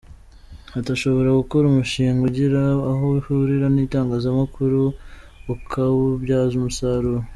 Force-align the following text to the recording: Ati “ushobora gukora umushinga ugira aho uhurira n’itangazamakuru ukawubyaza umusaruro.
Ati 0.77 0.89
“ushobora 0.95 1.37
gukora 1.39 1.63
umushinga 1.67 2.21
ugira 2.29 2.61
aho 2.91 3.05
uhurira 3.19 3.67
n’itangazamakuru 3.75 4.81
ukawubyaza 5.53 6.53
umusaruro. 6.57 7.19